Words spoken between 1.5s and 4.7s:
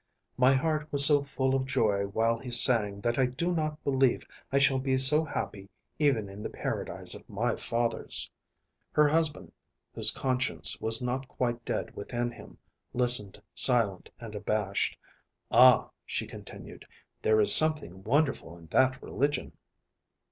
of joy while he sang that I do not believe I